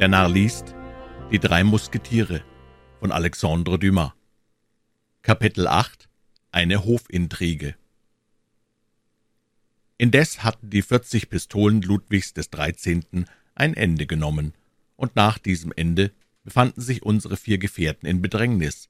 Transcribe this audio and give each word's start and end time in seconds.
Der 0.00 0.08
Narr 0.08 0.30
liest 0.30 0.74
Die 1.30 1.38
drei 1.38 1.62
Musketiere 1.62 2.42
von 3.00 3.12
Alexandre 3.12 3.78
Dumas 3.78 4.12
Kapitel 5.20 5.66
8 5.66 6.08
Eine 6.52 6.86
Hofintrige 6.86 7.74
Indes 9.98 10.42
hatten 10.42 10.70
die 10.70 10.80
vierzig 10.80 11.28
Pistolen 11.28 11.82
Ludwigs 11.82 12.32
des 12.32 12.48
Dreizehnten 12.48 13.26
ein 13.54 13.74
Ende 13.74 14.06
genommen, 14.06 14.54
und 14.96 15.16
nach 15.16 15.36
diesem 15.36 15.70
Ende 15.76 16.12
befanden 16.44 16.80
sich 16.80 17.02
unsere 17.02 17.36
vier 17.36 17.58
Gefährten 17.58 18.08
in 18.08 18.22
Bedrängnis. 18.22 18.88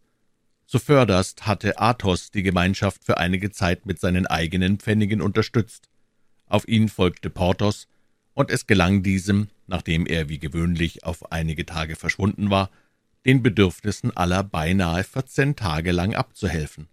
Zuvörderst 0.66 1.44
hatte 1.44 1.80
Athos 1.80 2.30
die 2.30 2.44
Gemeinschaft 2.44 3.02
für 3.04 3.18
einige 3.18 3.50
Zeit 3.50 3.84
mit 3.84 3.98
seinen 3.98 4.28
eigenen 4.28 4.78
Pfennigen 4.78 5.20
unterstützt. 5.22 5.90
Auf 6.46 6.68
ihn 6.68 6.88
folgte 6.88 7.30
Porthos, 7.30 7.88
und 8.40 8.50
es 8.50 8.66
gelang 8.66 9.02
diesem, 9.02 9.48
nachdem 9.66 10.06
er 10.06 10.28
wie 10.28 10.38
gewöhnlich 10.38 11.04
auf 11.04 11.30
einige 11.30 11.66
Tage 11.66 11.94
verschwunden 11.94 12.50
war, 12.50 12.70
den 13.26 13.42
Bedürfnissen 13.42 14.16
aller 14.16 14.42
beinahe 14.42 15.04
vierzehn 15.04 15.56
Tage 15.56 15.92
lang 15.92 16.14
abzuhelfen. 16.14 16.88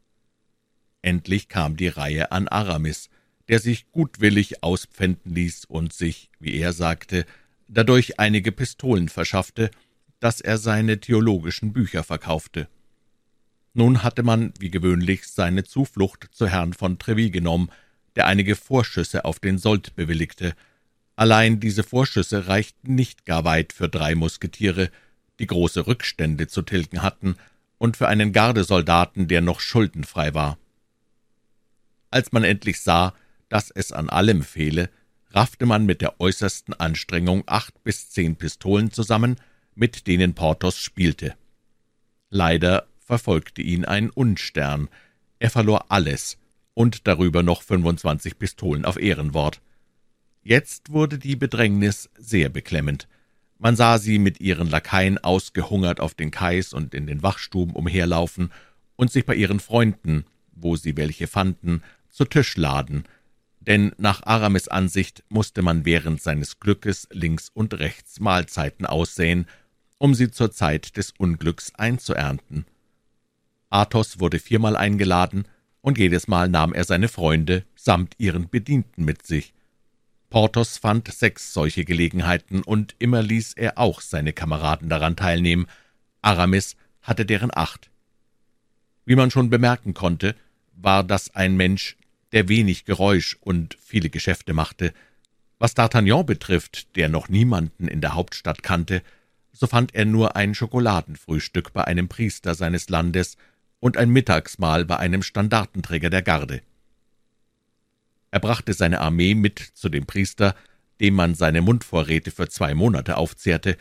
Endlich 1.01 1.47
kam 1.47 1.77
die 1.77 1.87
Reihe 1.87 2.31
an 2.33 2.49
Aramis, 2.49 3.09
der 3.47 3.59
sich 3.59 3.89
gutwillig 3.91 4.61
auspfänden 4.61 5.33
ließ 5.33 5.65
und 5.65 5.93
sich, 5.93 6.29
wie 6.39 6.59
er 6.59 6.73
sagte, 6.73 7.25
dadurch 7.69 8.19
einige 8.19 8.51
Pistolen 8.51 9.07
verschaffte, 9.07 9.71
dass 10.19 10.41
er 10.41 10.57
seine 10.57 10.99
theologischen 10.99 11.71
Bücher 11.71 12.03
verkaufte. 12.03 12.67
Nun 13.73 14.03
hatte 14.03 14.23
man, 14.23 14.53
wie 14.59 14.71
gewöhnlich, 14.71 15.27
seine 15.27 15.63
Zuflucht 15.63 16.27
zu 16.31 16.47
Herrn 16.47 16.73
von 16.73 16.99
Treville 16.99 17.29
genommen, 17.29 17.69
der 18.17 18.25
einige 18.25 18.55
Vorschüsse 18.55 19.23
auf 19.23 19.39
den 19.39 19.59
Sold 19.59 19.95
bewilligte. 19.95 20.55
Allein 21.17 21.59
diese 21.59 21.83
Vorschüsse 21.83 22.47
reichten 22.47 22.95
nicht 22.95 23.25
gar 23.25 23.43
weit 23.43 23.73
für 23.73 23.89
drei 23.89 24.15
Musketiere, 24.15 24.91
die 25.39 25.47
große 25.47 25.87
Rückstände 25.87 26.47
zu 26.47 26.61
tilgen 26.61 27.01
hatten, 27.01 27.35
und 27.79 27.97
für 27.97 28.07
einen 28.07 28.33
Gardesoldaten, 28.33 29.27
der 29.27 29.41
noch 29.41 29.59
schuldenfrei 29.59 30.33
war. 30.33 30.57
Als 32.09 32.31
man 32.31 32.43
endlich 32.43 32.81
sah, 32.81 33.13
dass 33.49 33.69
es 33.71 33.91
an 33.91 34.09
allem 34.09 34.43
fehle, 34.43 34.89
raffte 35.31 35.65
man 35.65 35.85
mit 35.85 36.01
der 36.01 36.19
äußersten 36.19 36.73
Anstrengung 36.73 37.43
acht 37.45 37.83
bis 37.83 38.09
zehn 38.09 38.35
Pistolen 38.35 38.91
zusammen, 38.91 39.35
mit 39.75 40.07
denen 40.07 40.33
Porthos 40.33 40.79
spielte. 40.79 41.35
Leider 42.29 42.87
verfolgte 42.99 43.61
ihn 43.61 43.85
ein 43.85 44.09
Unstern. 44.09 44.89
Er 45.39 45.49
verlor 45.49 45.91
alles 45.91 46.37
und 46.73 47.07
darüber 47.07 47.43
noch 47.43 47.61
fünfundzwanzig 47.61 48.39
Pistolen 48.39 48.85
auf 48.85 48.97
Ehrenwort. 48.99 49.61
Jetzt 50.47 50.93
wurde 50.93 51.19
die 51.19 51.35
Bedrängnis 51.35 52.09
sehr 52.17 52.47
beklemmend. 52.47 53.09
Man 53.59 53.75
sah 53.75 53.97
sie 53.97 54.17
mit 54.17 54.39
ihren 54.39 54.69
Lakaien 54.69 55.17
ausgehungert 55.17 55.99
auf 55.99 56.13
den 56.13 56.31
Kais 56.31 56.71
und 56.71 56.93
in 56.93 57.05
den 57.05 57.21
Wachstuben 57.21 57.75
umherlaufen 57.75 58.53
und 58.95 59.11
sich 59.11 59.25
bei 59.25 59.35
ihren 59.35 59.59
Freunden, 59.59 60.23
wo 60.53 60.77
sie 60.77 60.95
welche 60.95 61.27
fanden, 61.27 61.83
zu 62.07 62.23
Tisch 62.23 62.55
laden, 62.55 63.03
denn 63.59 63.91
nach 63.97 64.23
Aramis 64.23 64.69
Ansicht 64.69 65.21
musste 65.27 65.63
man 65.63 65.83
während 65.83 66.21
seines 66.21 66.61
Glückes 66.61 67.09
links 67.11 67.49
und 67.53 67.73
rechts 67.73 68.21
Mahlzeiten 68.21 68.85
aussäen, 68.85 69.47
um 69.97 70.13
sie 70.13 70.31
zur 70.31 70.51
Zeit 70.51 70.95
des 70.95 71.11
Unglücks 71.17 71.75
einzuernten. 71.75 72.65
Athos 73.69 74.21
wurde 74.21 74.39
viermal 74.39 74.77
eingeladen, 74.77 75.45
und 75.81 75.97
jedes 75.97 76.29
Mal 76.29 76.47
nahm 76.47 76.73
er 76.73 76.85
seine 76.85 77.09
Freunde 77.09 77.65
samt 77.75 78.15
ihren 78.17 78.47
Bedienten 78.49 79.03
mit 79.03 79.27
sich. 79.27 79.53
Porthos 80.29 80.77
fand 80.77 81.07
sechs 81.11 81.53
solche 81.53 81.85
Gelegenheiten, 81.85 82.61
und 82.61 82.95
immer 82.99 83.21
ließ 83.21 83.53
er 83.53 83.77
auch 83.77 84.01
seine 84.01 84.33
Kameraden 84.33 84.89
daran 84.89 85.15
teilnehmen. 85.15 85.67
Aramis 86.21 86.75
hatte 87.01 87.25
deren 87.25 87.51
acht. 87.55 87.89
Wie 89.05 89.15
man 89.15 89.31
schon 89.31 89.49
bemerken 89.49 89.93
konnte, 89.93 90.35
war 90.73 91.03
das 91.03 91.33
ein 91.33 91.55
Mensch, 91.55 91.95
der 92.33 92.49
wenig 92.49 92.83
Geräusch 92.83 93.37
und 93.39 93.77
viele 93.81 94.09
Geschäfte 94.09 94.53
machte. 94.53 94.93
Was 95.59 95.75
D'Artagnan 95.75 96.23
betrifft, 96.23 96.95
der 96.97 97.07
noch 97.07 97.29
niemanden 97.29 97.87
in 97.87 98.01
der 98.01 98.13
Hauptstadt 98.13 98.63
kannte, 98.63 99.01
so 99.53 99.65
fand 99.65 99.95
er 99.95 100.05
nur 100.05 100.35
ein 100.35 100.53
Schokoladenfrühstück 100.53 101.73
bei 101.73 101.85
einem 101.85 102.09
Priester 102.09 102.53
seines 102.53 102.89
Landes 102.89 103.37
und 103.79 103.97
ein 103.97 104.09
Mittagsmahl 104.09 104.85
bei 104.85 104.97
einem 104.97 105.23
Standartenträger 105.23 106.09
der 106.09 106.21
Garde. 106.21 106.61
Er 108.31 108.39
brachte 108.39 108.73
seine 108.73 109.01
Armee 109.01 109.35
mit 109.35 109.59
zu 109.59 109.89
dem 109.89 110.05
Priester, 110.05 110.55
dem 110.99 111.15
man 111.15 111.35
seine 111.35 111.61
Mundvorräte 111.61 112.31
für 112.31 112.49
zwei 112.49 112.73
Monate 112.73 113.17
aufzehrte, 113.17 113.77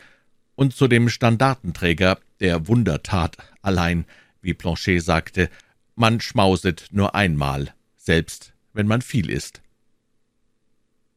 und 0.55 0.75
zu 0.75 0.87
dem 0.87 1.09
Standartenträger, 1.09 2.19
der 2.39 2.67
Wunder 2.67 3.03
tat, 3.03 3.37
allein, 3.61 4.05
wie 4.41 4.53
Planchet 4.53 5.03
sagte, 5.03 5.49
man 5.95 6.19
schmauset 6.19 6.87
nur 6.91 7.13
einmal, 7.15 7.73
selbst 7.95 8.53
wenn 8.73 8.87
man 8.87 9.01
viel 9.01 9.29
isst. 9.29 9.61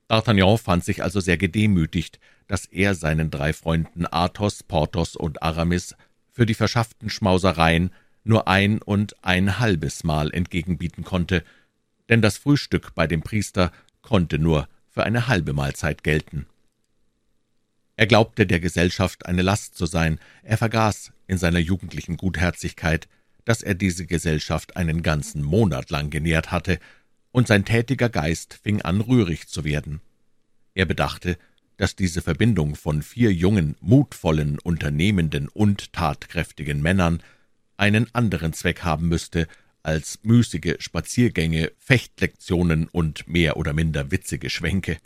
D'Artagnan 0.09 0.59
fand 0.59 0.85
sich 0.85 1.03
also 1.03 1.21
sehr 1.21 1.39
gedemütigt, 1.39 2.19
dass 2.49 2.67
er 2.67 2.95
seinen 2.95 3.31
drei 3.31 3.53
Freunden 3.53 4.07
Athos, 4.07 4.63
Porthos 4.63 5.15
und 5.15 5.43
Aramis 5.43 5.95
für 6.33 6.47
die 6.47 6.55
verschafften 6.55 7.09
Schmausereien 7.09 7.93
nur 8.25 8.49
ein 8.49 8.83
und 8.83 9.15
ein 9.25 9.59
halbes 9.59 10.05
Mal 10.05 10.33
entgegenbieten 10.33 11.05
konnte, 11.05 11.45
denn 12.11 12.21
das 12.21 12.37
Frühstück 12.37 12.95
bei 12.95 13.07
dem 13.07 13.23
Priester 13.23 13.73
konnte 14.03 14.39
nur 14.39 14.69
für 14.91 15.05
eine 15.05 15.29
halbe 15.29 15.55
Mahlzeit 15.55 16.03
gelten. 16.03 16.47
Er 17.97 18.07
glaubte 18.07 18.47
der 18.47 18.61
Gesellschaft 18.61 19.27
eine 19.27 19.43
Last 19.43 19.77
zu 19.77 19.87
sein, 19.87 20.19
er 20.43 20.59
vergaß 20.59 21.13
in 21.27 21.39
seiner 21.39 21.59
jugendlichen 21.59 22.17
Gutherzigkeit, 22.17 23.09
dass 23.45 23.63
er 23.63 23.75
diese 23.75 24.07
Gesellschaft 24.07 24.77
einen 24.77 25.03
ganzen 25.03 25.43
Monat 25.43 25.91
lang 25.91 26.11
genährt 26.11 26.51
hatte, 26.51 26.79
und 27.33 27.47
sein 27.47 27.65
tätiger 27.65 28.09
Geist 28.09 28.59
fing 28.61 28.83
an, 28.83 29.01
rührig 29.01 29.47
zu 29.47 29.63
werden. 29.63 30.01
Er 30.75 30.85
bedachte, 30.85 31.39
dass 31.77 31.95
diese 31.95 32.23
Verbindung 32.23 32.75
von 32.75 33.03
vier 33.03 33.33
jungen, 33.33 33.77
mutvollen, 33.81 34.59
unternehmenden 34.59 35.49
und 35.49 35.93
tatkräftigen 35.93 36.83
Männern 36.83 37.23
einen 37.77 38.13
anderen 38.15 38.53
Zweck 38.53 38.83
haben 38.83 39.09
müsste, 39.09 39.47
als 39.83 40.21
müßige 40.23 40.77
Spaziergänge, 40.79 41.73
Fechtlektionen 41.79 42.89
und 42.89 43.29
mehr 43.29 43.57
oder 43.57 43.73
minder 43.73 44.11
witzige 44.11 44.51
Schwänke. 44.51 44.99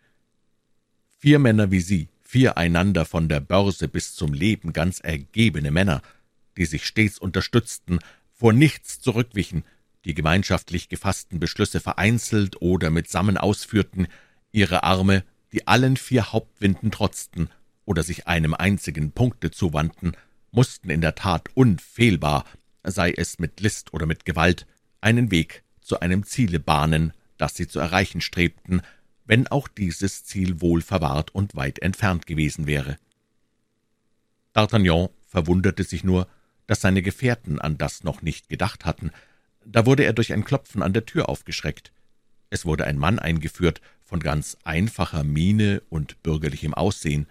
Vier 1.18 1.38
Männer 1.38 1.70
wie 1.70 1.80
Sie, 1.80 2.08
vier 2.22 2.56
einander 2.56 3.04
von 3.04 3.28
der 3.28 3.40
Börse 3.40 3.88
bis 3.88 4.14
zum 4.14 4.32
Leben 4.32 4.72
ganz 4.72 5.00
ergebene 5.00 5.70
Männer, 5.70 6.02
die 6.56 6.66
sich 6.66 6.86
stets 6.86 7.18
unterstützten, 7.18 7.98
vor 8.32 8.52
nichts 8.52 9.00
zurückwichen, 9.00 9.64
die 10.04 10.14
gemeinschaftlich 10.14 10.88
gefassten 10.88 11.40
Beschlüsse 11.40 11.80
vereinzelt 11.80 12.60
oder 12.60 12.90
mitsammen 12.90 13.36
ausführten, 13.36 14.08
ihre 14.52 14.82
Arme, 14.82 15.24
die 15.52 15.66
allen 15.66 15.96
vier 15.96 16.32
Hauptwinden 16.32 16.90
trotzten 16.90 17.48
oder 17.84 18.02
sich 18.02 18.26
einem 18.26 18.54
einzigen 18.54 19.12
Punkte 19.12 19.50
zuwandten, 19.50 20.16
mussten 20.50 20.90
in 20.90 21.00
der 21.00 21.14
Tat 21.14 21.48
unfehlbar, 21.54 22.44
sei 22.84 23.12
es 23.16 23.38
mit 23.38 23.60
List 23.60 23.92
oder 23.92 24.06
mit 24.06 24.24
Gewalt, 24.24 24.66
einen 25.00 25.30
Weg 25.30 25.64
zu 25.80 26.00
einem 26.00 26.24
Ziele 26.24 26.60
bahnen, 26.60 27.12
das 27.36 27.56
sie 27.56 27.66
zu 27.66 27.80
erreichen 27.80 28.20
strebten, 28.20 28.82
wenn 29.24 29.46
auch 29.48 29.68
dieses 29.68 30.24
Ziel 30.24 30.60
wohl 30.60 30.82
verwahrt 30.82 31.34
und 31.34 31.56
weit 31.56 31.80
entfernt 31.80 32.26
gewesen 32.26 32.66
wäre. 32.66 32.98
D'Artagnan 34.54 35.10
verwunderte 35.26 35.82
sich 35.82 36.04
nur, 36.04 36.28
dass 36.66 36.80
seine 36.80 37.02
Gefährten 37.02 37.60
an 37.60 37.76
das 37.76 38.04
noch 38.04 38.22
nicht 38.22 38.48
gedacht 38.48 38.84
hatten. 38.84 39.10
Da 39.64 39.86
wurde 39.86 40.04
er 40.04 40.12
durch 40.12 40.32
ein 40.32 40.44
Klopfen 40.44 40.82
an 40.82 40.92
der 40.92 41.06
Tür 41.06 41.28
aufgeschreckt. 41.28 41.92
Es 42.50 42.64
wurde 42.64 42.86
ein 42.86 42.98
Mann 42.98 43.18
eingeführt, 43.18 43.80
von 44.04 44.20
ganz 44.20 44.56
einfacher 44.64 45.24
Miene 45.24 45.82
und 45.88 46.22
bürgerlichem 46.22 46.74
Aussehen. 46.74 47.26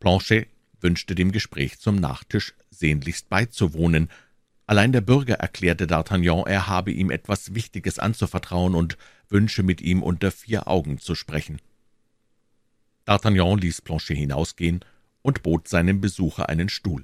Planchet 0.00 0.48
wünschte 0.80 1.14
dem 1.14 1.30
Gespräch 1.30 1.78
zum 1.78 1.96
Nachtisch 1.96 2.54
sehnlichst 2.70 3.28
beizuwohnen. 3.28 4.08
Allein 4.70 4.92
der 4.92 5.00
Bürger 5.00 5.34
erklärte 5.34 5.86
D'Artagnan, 5.86 6.46
er 6.46 6.68
habe 6.68 6.92
ihm 6.92 7.10
etwas 7.10 7.56
Wichtiges 7.56 7.98
anzuvertrauen 7.98 8.76
und 8.76 8.98
wünsche 9.28 9.64
mit 9.64 9.80
ihm 9.80 10.00
unter 10.00 10.30
vier 10.30 10.68
Augen 10.68 10.98
zu 10.98 11.16
sprechen. 11.16 11.60
D'Artagnan 13.04 13.58
ließ 13.58 13.82
Planchet 13.82 14.16
hinausgehen 14.16 14.84
und 15.22 15.42
bot 15.42 15.66
seinem 15.66 16.00
Besucher 16.00 16.48
einen 16.48 16.68
Stuhl. 16.68 17.02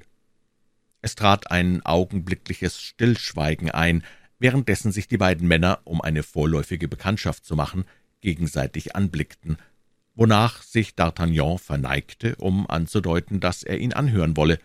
Es 1.02 1.16
trat 1.16 1.50
ein 1.50 1.84
augenblickliches 1.84 2.80
Stillschweigen 2.80 3.72
ein, 3.72 4.04
währenddessen 4.38 4.92
sich 4.92 5.08
die 5.08 5.19
beiden 5.19 5.48
Männer, 5.48 5.80
um 5.82 6.00
eine 6.00 6.22
vorläufige 6.22 6.86
Bekanntschaft 6.86 7.44
zu 7.44 7.56
machen, 7.56 7.84
gegenseitig 8.20 8.94
anblickten, 8.94 9.56
wonach 10.14 10.62
sich 10.62 10.90
D'Artagnan 10.90 11.58
verneigte, 11.58 12.36
um 12.36 12.70
anzudeuten, 12.70 13.40
dass 13.40 13.64
er 13.64 13.78
ihn 13.78 13.92
anhören 13.92 14.36
wolle. 14.36 14.60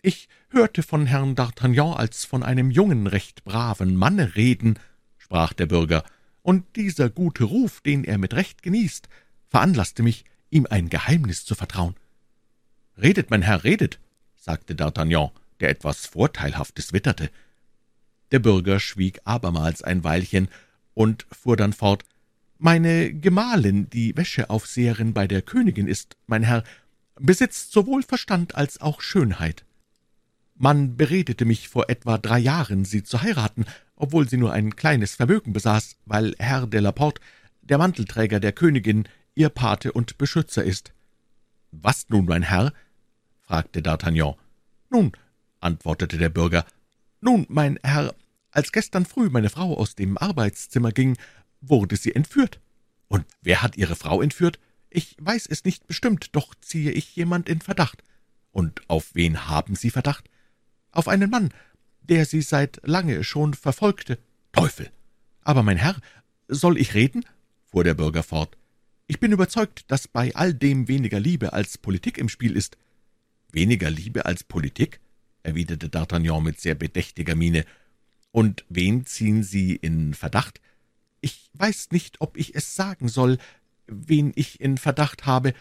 »Ich 0.00 0.28
hörte 0.50 0.84
von 0.84 1.06
Herrn 1.06 1.34
D'Artagnan 1.34 1.94
als 1.94 2.24
von 2.24 2.42
einem 2.44 2.70
jungen, 2.70 3.06
recht 3.08 3.42
braven 3.44 3.96
Manne 3.96 4.36
reden«, 4.36 4.78
sprach 5.16 5.52
der 5.52 5.66
Bürger, 5.66 6.04
»und 6.42 6.76
dieser 6.76 7.10
gute 7.10 7.44
Ruf, 7.44 7.80
den 7.80 8.04
er 8.04 8.16
mit 8.16 8.34
Recht 8.34 8.62
genießt, 8.62 9.08
veranlaßte 9.48 10.04
mich, 10.04 10.24
ihm 10.50 10.66
ein 10.70 10.88
Geheimnis 10.88 11.44
zu 11.44 11.56
vertrauen.« 11.56 11.96
»Redet, 12.96 13.30
mein 13.30 13.42
Herr, 13.42 13.64
redet«, 13.64 13.98
sagte 14.36 14.74
D'Artagnan, 14.74 15.32
der 15.58 15.70
etwas 15.70 16.06
Vorteilhaftes 16.06 16.92
witterte. 16.92 17.30
Der 18.30 18.38
Bürger 18.38 18.78
schwieg 18.78 19.20
abermals 19.24 19.82
ein 19.82 20.04
Weilchen 20.04 20.48
und 20.94 21.26
fuhr 21.32 21.56
dann 21.56 21.72
fort. 21.72 22.04
»Meine 22.58 23.12
Gemahlin, 23.12 23.90
die 23.90 24.16
Wäscheaufseherin 24.16 25.12
bei 25.12 25.26
der 25.26 25.42
Königin 25.42 25.88
ist, 25.88 26.16
mein 26.26 26.44
Herr, 26.44 26.62
besitzt 27.16 27.72
sowohl 27.72 28.04
Verstand 28.04 28.54
als 28.54 28.80
auch 28.80 29.00
Schönheit. 29.00 29.64
Man 30.60 30.96
beredete 30.96 31.44
mich 31.44 31.68
vor 31.68 31.88
etwa 31.88 32.18
drei 32.18 32.40
Jahren, 32.40 32.84
sie 32.84 33.04
zu 33.04 33.22
heiraten, 33.22 33.64
obwohl 33.94 34.28
sie 34.28 34.36
nur 34.36 34.52
ein 34.52 34.74
kleines 34.74 35.14
Vermögen 35.14 35.52
besaß, 35.52 35.96
weil 36.04 36.34
Herr 36.40 36.66
de 36.66 36.80
la 36.80 36.90
Porte, 36.90 37.20
der 37.62 37.78
Mantelträger 37.78 38.40
der 38.40 38.50
Königin, 38.50 39.08
ihr 39.36 39.50
Pate 39.50 39.92
und 39.92 40.18
Beschützer 40.18 40.64
ist.« 40.64 40.92
»Was 41.70 42.08
nun, 42.08 42.24
mein 42.24 42.42
Herr?« 42.42 42.72
fragte 43.40 43.80
D'Artagnan. 43.82 44.34
»Nun«, 44.90 45.12
antwortete 45.60 46.18
der 46.18 46.28
Bürger, 46.28 46.66
»nun, 47.20 47.46
mein 47.48 47.78
Herr, 47.84 48.16
als 48.50 48.72
gestern 48.72 49.06
früh 49.06 49.28
meine 49.30 49.50
Frau 49.50 49.76
aus 49.76 49.94
dem 49.94 50.18
Arbeitszimmer 50.18 50.90
ging, 50.90 51.16
wurde 51.60 51.94
sie 51.94 52.16
entführt.« 52.16 52.58
»Und 53.06 53.26
wer 53.42 53.62
hat 53.62 53.76
Ihre 53.76 53.94
Frau 53.94 54.20
entführt?« 54.20 54.58
»Ich 54.90 55.16
weiß 55.20 55.46
es 55.46 55.64
nicht 55.64 55.86
bestimmt, 55.86 56.34
doch 56.34 56.56
ziehe 56.60 56.90
ich 56.90 57.14
jemand 57.14 57.48
in 57.48 57.60
Verdacht.« 57.60 58.02
»Und 58.50 58.80
auf 58.88 59.14
wen 59.14 59.46
haben 59.46 59.76
Sie 59.76 59.90
Verdacht?« 59.90 60.28
»Auf 60.92 61.08
einen 61.08 61.30
Mann, 61.30 61.50
der 62.02 62.24
sie 62.24 62.42
seit 62.42 62.80
lange 62.84 63.24
schon 63.24 63.54
verfolgte.« 63.54 64.18
»Teufel! 64.52 64.90
Aber, 65.42 65.62
mein 65.62 65.76
Herr, 65.76 65.96
soll 66.48 66.78
ich 66.78 66.94
reden?« 66.94 67.24
fuhr 67.70 67.84
der 67.84 67.94
Bürger 67.94 68.22
fort. 68.22 68.56
»Ich 69.06 69.20
bin 69.20 69.32
überzeugt, 69.32 69.90
dass 69.90 70.08
bei 70.08 70.34
all 70.34 70.54
dem 70.54 70.88
weniger 70.88 71.20
Liebe 71.20 71.52
als 71.52 71.78
Politik 71.78 72.18
im 72.18 72.28
Spiel 72.28 72.56
ist.« 72.56 72.76
»Weniger 73.52 73.90
Liebe 73.90 74.26
als 74.26 74.44
Politik?« 74.44 75.00
erwiderte 75.42 75.88
D'Artagnan 75.88 76.42
mit 76.42 76.60
sehr 76.60 76.74
bedächtiger 76.74 77.34
Miene. 77.34 77.64
»Und 78.30 78.64
wen 78.68 79.06
ziehen 79.06 79.42
Sie 79.42 79.76
in 79.76 80.14
Verdacht?« 80.14 80.60
»Ich 81.20 81.50
weiß 81.54 81.90
nicht, 81.90 82.20
ob 82.20 82.36
ich 82.36 82.54
es 82.54 82.76
sagen 82.76 83.08
soll, 83.08 83.38
wen 83.86 84.32
ich 84.34 84.60
in 84.60 84.76
Verdacht 84.76 85.26
habe.« 85.26 85.54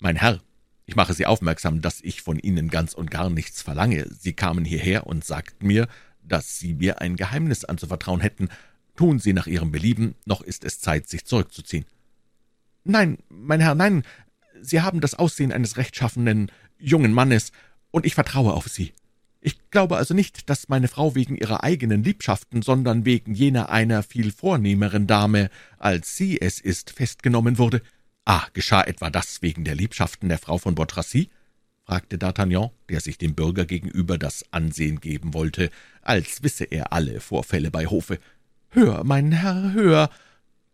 »Mein 0.00 0.16
Herr, 0.16 0.40
ich 0.88 0.96
mache 0.96 1.12
Sie 1.12 1.26
aufmerksam, 1.26 1.82
dass 1.82 2.00
ich 2.00 2.22
von 2.22 2.38
Ihnen 2.38 2.70
ganz 2.70 2.94
und 2.94 3.10
gar 3.10 3.28
nichts 3.28 3.60
verlange. 3.60 4.06
Sie 4.18 4.32
kamen 4.32 4.64
hierher 4.64 5.06
und 5.06 5.22
sagten 5.22 5.66
mir, 5.66 5.86
dass 6.22 6.58
Sie 6.58 6.72
mir 6.72 7.02
ein 7.02 7.16
Geheimnis 7.16 7.66
anzuvertrauen 7.66 8.22
hätten. 8.22 8.48
Tun 8.96 9.18
Sie 9.18 9.34
nach 9.34 9.46
Ihrem 9.46 9.70
Belieben, 9.70 10.14
noch 10.24 10.40
ist 10.40 10.64
es 10.64 10.80
Zeit, 10.80 11.06
sich 11.06 11.26
zurückzuziehen.« 11.26 11.84
»Nein, 12.84 13.18
mein 13.28 13.60
Herr, 13.60 13.74
nein, 13.74 14.02
Sie 14.62 14.80
haben 14.80 15.02
das 15.02 15.14
Aussehen 15.14 15.52
eines 15.52 15.76
rechtschaffenen 15.76 16.50
jungen 16.78 17.12
Mannes, 17.12 17.52
und 17.90 18.06
ich 18.06 18.14
vertraue 18.14 18.54
auf 18.54 18.68
Sie. 18.68 18.94
Ich 19.42 19.70
glaube 19.70 19.98
also 19.98 20.14
nicht, 20.14 20.48
dass 20.48 20.70
meine 20.70 20.88
Frau 20.88 21.14
wegen 21.14 21.36
ihrer 21.36 21.64
eigenen 21.64 22.02
Liebschaften, 22.02 22.62
sondern 22.62 23.04
wegen 23.04 23.34
jener 23.34 23.68
einer 23.68 24.02
viel 24.02 24.32
vornehmeren 24.32 25.06
Dame, 25.06 25.50
als 25.76 26.16
sie 26.16 26.40
es 26.40 26.60
ist, 26.60 26.90
festgenommen 26.90 27.58
wurde. 27.58 27.82
Ah, 28.30 28.46
geschah 28.52 28.82
etwa 28.82 29.08
das 29.08 29.40
wegen 29.40 29.64
der 29.64 29.74
Liebschaften 29.74 30.28
der 30.28 30.36
Frau 30.36 30.58
von 30.58 30.74
Botracy? 30.74 31.30
fragte 31.86 32.18
D'Artagnan, 32.18 32.72
der 32.90 33.00
sich 33.00 33.16
dem 33.16 33.34
Bürger 33.34 33.64
gegenüber 33.64 34.18
das 34.18 34.44
Ansehen 34.52 35.00
geben 35.00 35.32
wollte, 35.32 35.70
als 36.02 36.42
wisse 36.42 36.64
er 36.64 36.92
alle 36.92 37.20
Vorfälle 37.20 37.70
bei 37.70 37.86
Hofe. 37.86 38.18
»Höher, 38.68 39.02
mein 39.02 39.32
Herr, 39.32 39.72
höher!« 39.72 40.10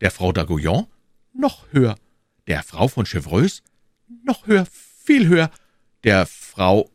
»Der 0.01 0.11
Frau 0.11 0.31
d'Aguillon?« 0.31 0.89
»Noch 1.33 1.67
höher!« 1.71 1.95
»Der 2.49 2.65
Frau 2.65 2.89
von 2.89 3.07
Chevreuse?« 3.07 3.63
»Noch 4.25 4.49
höher, 4.49 4.67
viel 4.67 5.29
höher!« 5.29 5.53
»Der 6.03 6.27
Frau 6.27 6.91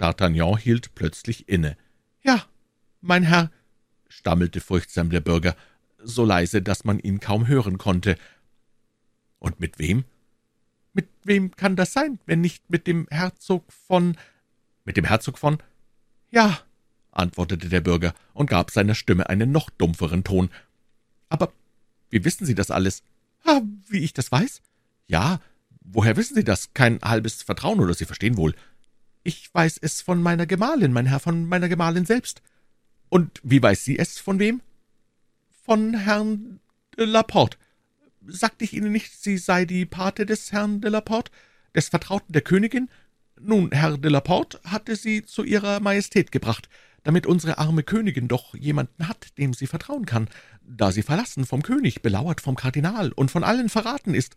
D'Artagnan 0.00 0.56
hielt 0.56 0.94
plötzlich 0.94 1.46
inne. 1.46 1.76
»Ja, 2.22 2.42
mein 3.02 3.24
Herr«, 3.24 3.50
stammelte 4.08 4.62
furchtsam 4.62 5.10
der 5.10 5.20
Bürger, 5.20 5.54
so 6.02 6.24
leise, 6.24 6.62
dass 6.62 6.84
man 6.84 6.98
ihn 6.98 7.20
kaum 7.20 7.46
hören 7.48 7.76
konnte. 7.76 8.16
»Und 9.38 9.60
mit 9.60 9.78
wem?« 9.78 10.04
»Mit 10.92 11.08
wem 11.24 11.54
kann 11.54 11.76
das 11.76 11.92
sein, 11.92 12.18
wenn 12.26 12.40
nicht 12.40 12.70
mit 12.70 12.86
dem 12.86 13.06
Herzog 13.10 13.72
von...« 13.72 14.16
»Mit 14.84 14.96
dem 14.96 15.04
Herzog 15.04 15.38
von...« 15.38 15.58
»Ja«, 16.30 16.58
antwortete 17.12 17.68
der 17.68 17.80
Bürger 17.80 18.14
und 18.34 18.50
gab 18.50 18.70
seiner 18.70 18.94
Stimme 18.94 19.28
einen 19.28 19.52
noch 19.52 19.70
dumpferen 19.70 20.24
Ton. 20.24 20.50
»Aber 21.28 21.52
wie 22.10 22.24
wissen 22.24 22.46
Sie 22.46 22.54
das 22.54 22.70
alles?« 22.70 23.02
»Ah, 23.44 23.60
wie 23.88 23.98
ich 23.98 24.12
das 24.12 24.32
weiß?« 24.32 24.62
»Ja, 25.06 25.40
woher 25.80 26.16
wissen 26.16 26.34
Sie 26.34 26.44
das? 26.44 26.74
Kein 26.74 27.00
halbes 27.02 27.42
Vertrauen, 27.42 27.80
oder 27.80 27.94
Sie 27.94 28.04
verstehen 28.06 28.36
wohl.« 28.36 28.54
»Ich 29.22 29.52
weiß 29.52 29.78
es 29.82 30.00
von 30.00 30.22
meiner 30.22 30.46
Gemahlin, 30.46 30.92
mein 30.92 31.06
Herr, 31.06 31.20
von 31.20 31.46
meiner 31.46 31.68
Gemahlin 31.68 32.06
selbst.« 32.06 32.42
»Und 33.08 33.40
wie 33.42 33.62
weiß 33.62 33.84
sie 33.84 33.98
es 33.98 34.18
von 34.18 34.38
wem?« 34.38 34.60
»Von 35.64 35.94
Herrn 35.94 36.60
de 36.96 37.06
Laporte. 37.06 37.58
Sagte 38.30 38.64
ich 38.64 38.74
Ihnen 38.74 38.92
nicht, 38.92 39.12
sie 39.18 39.38
sei 39.38 39.64
die 39.64 39.86
Pate 39.86 40.26
des 40.26 40.52
Herrn 40.52 40.82
de 40.82 40.90
Laporte, 40.90 41.32
des 41.74 41.88
Vertrauten 41.88 42.32
der 42.32 42.42
Königin? 42.42 42.90
Nun, 43.40 43.70
Herr 43.72 43.96
de 43.96 44.10
Laporte 44.10 44.60
hatte 44.64 44.96
sie 44.96 45.24
zu 45.24 45.44
Ihrer 45.44 45.80
Majestät 45.80 46.30
gebracht, 46.30 46.68
damit 47.04 47.26
unsere 47.26 47.56
arme 47.56 47.82
Königin 47.82 48.28
doch 48.28 48.54
jemanden 48.54 49.08
hat, 49.08 49.38
dem 49.38 49.54
sie 49.54 49.66
vertrauen 49.66 50.04
kann, 50.04 50.28
da 50.62 50.92
sie 50.92 51.02
verlassen 51.02 51.46
vom 51.46 51.62
König, 51.62 52.02
belauert 52.02 52.42
vom 52.42 52.54
Kardinal 52.54 53.12
und 53.12 53.30
von 53.30 53.44
allen 53.44 53.70
verraten 53.70 54.14
ist.« 54.14 54.36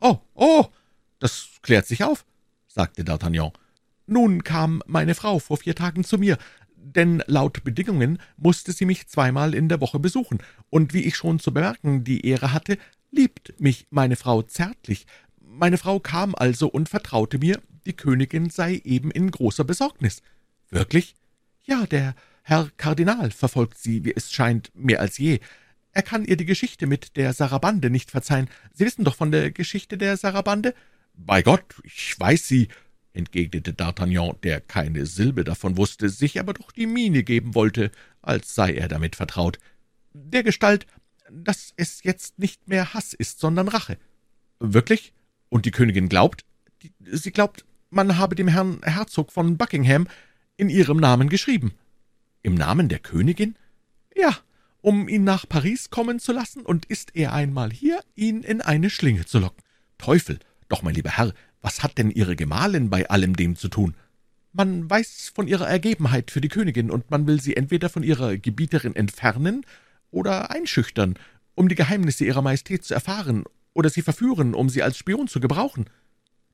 »Oh, 0.00 0.18
oh, 0.34 0.66
das 1.18 1.48
klärt 1.60 1.86
sich 1.86 2.04
auf«, 2.04 2.24
sagte 2.68 3.02
D'Artagnan. 3.02 3.52
Nun 4.06 4.44
kam 4.44 4.82
meine 4.86 5.14
Frau 5.14 5.40
vor 5.40 5.58
vier 5.58 5.74
Tagen 5.74 6.04
zu 6.04 6.16
mir, 6.16 6.38
denn 6.74 7.22
laut 7.26 7.64
Bedingungen 7.64 8.18
musste 8.36 8.72
sie 8.72 8.86
mich 8.86 9.08
zweimal 9.08 9.54
in 9.54 9.68
der 9.68 9.80
Woche 9.82 9.98
besuchen, 9.98 10.38
und 10.70 10.94
wie 10.94 11.02
ich 11.02 11.16
schon 11.16 11.38
zu 11.38 11.52
bemerken 11.52 12.04
die 12.04 12.24
Ehre 12.26 12.52
hatte, 12.52 12.78
liebt 13.16 13.60
mich 13.60 13.86
meine 13.90 14.16
Frau 14.16 14.42
zärtlich. 14.42 15.06
Meine 15.40 15.78
Frau 15.78 15.98
kam 15.98 16.34
also 16.34 16.68
und 16.68 16.88
vertraute 16.88 17.38
mir, 17.38 17.60
die 17.86 17.94
Königin 17.94 18.50
sei 18.50 18.80
eben 18.84 19.10
in 19.10 19.30
großer 19.30 19.64
Besorgnis. 19.64 20.22
Wirklich? 20.70 21.14
Ja, 21.64 21.86
der 21.86 22.14
Herr 22.42 22.70
Kardinal 22.76 23.30
verfolgt 23.30 23.78
sie, 23.78 24.04
wie 24.04 24.14
es 24.14 24.30
scheint, 24.30 24.70
mehr 24.74 25.00
als 25.00 25.18
je. 25.18 25.40
Er 25.92 26.02
kann 26.02 26.24
ihr 26.24 26.36
die 26.36 26.44
Geschichte 26.44 26.86
mit 26.86 27.16
der 27.16 27.32
Sarabande 27.32 27.90
nicht 27.90 28.10
verzeihen. 28.10 28.48
Sie 28.72 28.84
wissen 28.84 29.04
doch 29.04 29.16
von 29.16 29.32
der 29.32 29.50
Geschichte 29.50 29.96
der 29.96 30.16
Sarabande? 30.16 30.74
Bei 31.14 31.42
Gott, 31.42 31.64
ich 31.82 32.14
weiß 32.20 32.46
sie, 32.46 32.68
entgegnete 33.14 33.72
D'Artagnan, 33.72 34.38
der 34.42 34.60
keine 34.60 35.06
Silbe 35.06 35.42
davon 35.42 35.76
wusste, 35.76 36.08
sich 36.08 36.38
aber 36.38 36.52
doch 36.52 36.70
die 36.70 36.86
Miene 36.86 37.22
geben 37.22 37.54
wollte, 37.54 37.90
als 38.20 38.54
sei 38.54 38.74
er 38.74 38.88
damit 38.88 39.16
vertraut. 39.16 39.58
»Der 40.12 40.42
Gestalt, 40.42 40.86
dass 41.30 41.72
es 41.76 42.02
jetzt 42.02 42.38
nicht 42.38 42.68
mehr 42.68 42.94
Hass 42.94 43.12
ist, 43.12 43.40
sondern 43.40 43.68
Rache.« 43.68 43.98
»Wirklich? 44.58 45.12
Und 45.48 45.66
die 45.66 45.70
Königin 45.70 46.08
glaubt?« 46.08 46.44
»Sie 47.00 47.30
glaubt, 47.30 47.64
man 47.90 48.18
habe 48.18 48.34
dem 48.34 48.48
Herrn 48.48 48.80
Herzog 48.82 49.32
von 49.32 49.56
Buckingham 49.56 50.08
in 50.56 50.68
ihrem 50.68 50.98
Namen 50.98 51.28
geschrieben.« 51.28 51.72
»Im 52.42 52.54
Namen 52.54 52.88
der 52.88 52.98
Königin?« 52.98 53.56
»Ja, 54.14 54.36
um 54.80 55.08
ihn 55.08 55.24
nach 55.24 55.48
Paris 55.48 55.90
kommen 55.90 56.20
zu 56.20 56.32
lassen, 56.32 56.62
und 56.62 56.84
ist 56.86 57.16
er 57.16 57.32
einmal 57.32 57.72
hier, 57.72 58.00
ihn 58.14 58.42
in 58.42 58.60
eine 58.60 58.90
Schlinge 58.90 59.24
zu 59.24 59.38
locken. 59.38 59.62
Teufel! 59.98 60.38
Doch, 60.68 60.82
mein 60.82 60.94
lieber 60.94 61.16
Herr, 61.16 61.32
was 61.60 61.82
hat 61.82 61.98
denn 61.98 62.10
Ihre 62.10 62.36
Gemahlin 62.36 62.90
bei 62.90 63.08
allem 63.08 63.36
dem 63.36 63.56
zu 63.56 63.68
tun? 63.68 63.94
Man 64.52 64.88
weiß 64.88 65.32
von 65.34 65.48
ihrer 65.48 65.68
Ergebenheit 65.68 66.30
für 66.30 66.40
die 66.40 66.48
Königin, 66.48 66.90
und 66.90 67.10
man 67.10 67.26
will 67.26 67.40
sie 67.40 67.56
entweder 67.56 67.88
von 67.90 68.02
ihrer 68.02 68.38
Gebieterin 68.38 68.96
entfernen 68.96 69.66
oder 70.10 70.50
einschüchtern, 70.50 71.18
um 71.54 71.68
die 71.68 71.74
Geheimnisse 71.74 72.24
ihrer 72.24 72.42
Majestät 72.42 72.84
zu 72.84 72.94
erfahren, 72.94 73.44
oder 73.72 73.90
sie 73.90 74.02
verführen, 74.02 74.54
um 74.54 74.68
sie 74.68 74.82
als 74.82 74.96
Spion 74.96 75.28
zu 75.28 75.40
gebrauchen.« 75.40 75.86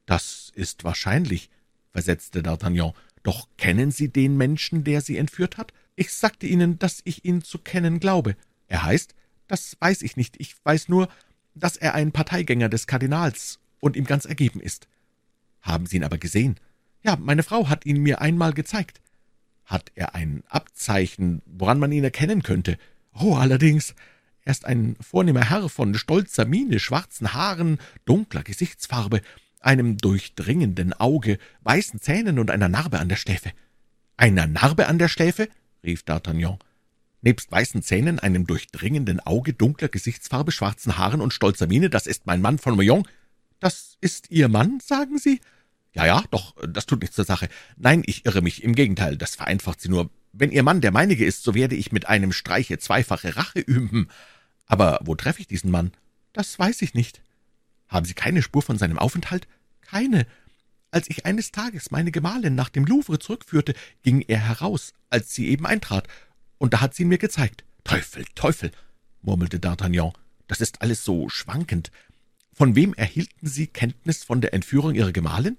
»Das 0.07 0.51
ist 0.55 0.85
wahrscheinlich«, 0.85 1.51
versetzte 1.93 2.41
D'Artagnan. 2.41 2.95
»Doch 3.23 3.49
kennen 3.57 3.93
Sie 3.93 4.09
den 4.09 4.37
Menschen, 4.37 4.83
der 4.83 5.01
Sie 5.01 5.17
entführt 5.17 5.57
hat? 5.57 5.73
Ich 5.95 6.13
sagte 6.13 6.47
Ihnen, 6.47 6.79
dass 6.79 7.01
ich 7.05 7.25
ihn 7.25 7.43
zu 7.43 7.59
kennen 7.59 8.01
glaube. 8.01 8.37
Er 8.67 8.83
heißt? 8.83 9.15
Das 9.47 9.77
weiß 9.79 10.03
ich 10.03 10.17
nicht. 10.17 10.41
Ich 10.41 10.57
weiß 10.65 10.89
nur, 10.89 11.09
dass 11.55 11.77
er 11.77 11.95
ein 11.95 12.11
Parteigänger 12.11 12.69
des 12.69 12.87
Kardinals 12.87 13.61
und 13.79 13.97
ihm 13.97 14.07
ganz 14.07 14.25
ergeben 14.25 14.61
ist. 14.61 14.89
Haben 15.61 15.87
Sie 15.87 15.97
ihn 15.97 16.05
aber 16.05 16.19
gesehen? 16.19 16.57
Ja, 17.03 17.17
meine 17.17 17.43
Frau 17.43 17.69
hat 17.69 17.87
ihn 17.87 18.03
mir 18.03 18.21
einmal 18.21 18.53
gezeigt. 18.53 19.01
Hat 19.65 19.93
er 19.95 20.15
ein 20.15 20.43
Abzeichen, 20.49 21.43
woran 21.47 21.79
man 21.79 21.93
ihn 21.93 22.05
erkennen 22.05 22.43
könnte? 22.43 22.79
Oh, 23.19 23.35
allerdings. 23.35 23.95
Er 24.45 24.51
ist 24.53 24.65
ein 24.65 24.97
vornehmer 25.01 25.49
Herr 25.51 25.69
von 25.69 25.95
stolzer 25.95 26.45
Miene, 26.45 26.81
schwarzen 26.81 27.33
Haaren, 27.33 27.79
dunkler 28.05 28.43
Gesichtsfarbe, 28.43 29.21
einem 29.61 29.97
durchdringenden 29.99 30.93
Auge, 30.95 31.39
weißen 31.63 32.01
Zähnen 32.01 32.39
und 32.39 32.51
einer 32.51 32.69
Narbe 32.69 32.99
an 32.99 33.09
der 33.09 33.17
Schläfe. 33.17 33.53
»Einer 34.17 34.47
Narbe 34.47 34.89
an 34.89 34.99
der 34.99 35.09
Schläfe?« 35.09 35.49
rief 35.85 36.03
D'Artagnan. 36.03 36.59
»Nebst 37.23 37.53
weißen 37.53 37.83
Zähnen, 37.83 38.19
einem 38.19 38.47
durchdringenden 38.47 39.21
Auge, 39.21 39.53
dunkler 39.53 39.89
Gesichtsfarbe, 39.89 40.51
schwarzen 40.51 40.99
Haaren 40.99 41.21
und 41.21 41.33
stolzer 41.33 41.69
Miene, 41.69 41.89
das 41.89 42.07
ist 42.07 42.27
mein 42.27 42.41
Mann 42.41 42.59
von 42.59 42.77
Meillon.« 42.77 43.07
»Das 43.61 43.97
ist 44.01 44.31
Ihr 44.31 44.49
Mann, 44.49 44.81
sagen 44.81 45.19
Sie?« 45.19 45.41
Ja, 45.95 46.07
ja, 46.07 46.25
doch, 46.31 46.55
das 46.67 46.87
tut 46.87 47.01
nichts 47.01 47.17
zur 47.17 47.25
Sache. 47.25 47.49
Nein, 47.77 48.03
ich 48.07 48.25
irre 48.25 48.41
mich, 48.41 48.63
im 48.63 48.75
Gegenteil, 48.75 49.17
das 49.17 49.37
vereinfacht 49.37 49.81
sie 49.81 49.91
nur. 49.91 50.11
Wenn 50.33 50.51
Ihr 50.51 50.63
Mann 50.63 50.81
der 50.81 50.91
meinige 50.91 51.27
ist, 51.27 51.43
so 51.43 51.55
werde 51.55 51.75
ich 51.75 51.93
mit 51.93 52.09
einem 52.09 52.33
Streiche 52.33 52.79
zweifache 52.79 53.37
Rache 53.37 53.61
üben. 53.61 54.09
Aber 54.67 55.01
wo 55.05 55.15
treffe 55.15 55.41
ich 55.41 55.47
diesen 55.47 55.71
Mann? 55.71 55.93
Das 56.33 56.59
weiß 56.59 56.81
ich 56.81 56.95
nicht. 56.95 57.21
Haben 57.89 58.07
Sie 58.07 58.15
keine 58.15 58.43
Spur 58.43 58.63
von 58.63 58.79
seinem 58.79 58.99
Aufenthalt? 58.99 59.47
Keine. 59.83 60.27
Als 60.91 61.11
ich 61.11 61.27
eines 61.27 61.53
Tages 61.53 61.91
meine 61.91 62.11
Gemahlin 62.11 62.55
nach 62.55 62.71
dem 62.71 62.87
Louvre 62.87 63.19
zurückführte, 63.19 63.75
ging 64.03 64.23
er 64.23 64.39
heraus, 64.39 64.95
als 65.11 65.35
sie 65.35 65.49
eben 65.49 65.67
eintrat, 65.67 66.07
und 66.59 66.75
da 66.75 66.81
hat 66.81 66.95
sie 66.95 67.03
ihn 67.03 67.09
mir 67.09 67.19
gezeigt. 67.19 67.65
Teufel, 67.85 68.25
Teufel, 68.35 68.71
murmelte 69.21 69.59
D'Artagnan, 69.59 70.13
das 70.49 70.61
ist 70.61 70.81
alles 70.83 71.03
so 71.05 71.29
schwankend. 71.29 71.91
Von 72.53 72.77
wem 72.77 72.93
erhielten 72.95 73.47
Sie 73.47 73.67
Kenntnis 73.67 74.23
von 74.23 74.41
der 74.43 74.53
Entführung 74.53 74.95
Ihrer 74.95 75.13
Gemahlin? 75.13 75.57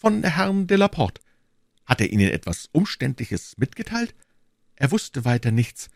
Von 0.00 0.24
Herrn 0.24 0.66
de 0.66 0.78
la 0.78 0.88
Porte. 0.88 1.20
Hat 1.84 2.00
er 2.00 2.10
Ihnen 2.10 2.30
etwas 2.30 2.70
Umständliches 2.72 3.58
mitgeteilt? 3.58 4.14
Er 4.76 4.90
wusste 4.92 5.26
weiter 5.26 5.50
nichts. 5.50 5.90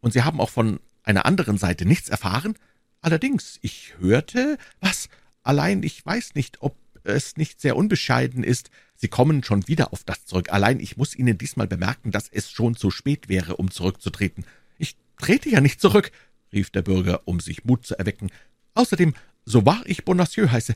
Und 0.00 0.12
Sie 0.12 0.22
haben 0.22 0.40
auch 0.40 0.50
von 0.50 0.78
einer 1.04 1.24
anderen 1.24 1.56
Seite 1.56 1.86
nichts 1.86 2.10
erfahren? 2.10 2.54
Allerdings, 3.00 3.58
ich 3.62 3.94
hörte, 3.98 4.58
was, 4.80 5.08
allein 5.42 5.82
ich 5.82 6.04
weiß 6.04 6.34
nicht, 6.34 6.60
ob 6.60 6.76
es 7.02 7.38
nicht 7.38 7.62
sehr 7.62 7.76
unbescheiden 7.76 8.44
ist. 8.44 8.70
Sie 8.94 9.08
kommen 9.08 9.42
schon 9.42 9.66
wieder 9.66 9.94
auf 9.94 10.04
das 10.04 10.26
zurück. 10.26 10.52
Allein 10.52 10.78
ich 10.78 10.98
muss 10.98 11.16
Ihnen 11.16 11.38
diesmal 11.38 11.66
bemerken, 11.66 12.10
dass 12.10 12.28
es 12.28 12.50
schon 12.50 12.76
zu 12.76 12.90
spät 12.90 13.30
wäre, 13.30 13.56
um 13.56 13.70
zurückzutreten. 13.70 14.44
Ich 14.76 14.96
trete 15.16 15.48
ja 15.48 15.62
nicht 15.62 15.80
zurück, 15.80 16.12
rief 16.52 16.68
der 16.68 16.82
Bürger, 16.82 17.22
um 17.26 17.40
sich 17.40 17.64
Mut 17.64 17.86
zu 17.86 17.98
erwecken. 17.98 18.30
Außerdem, 18.74 19.14
so 19.46 19.64
wahr 19.64 19.82
ich 19.86 20.04
Bonacieux 20.04 20.50
heiße. 20.50 20.74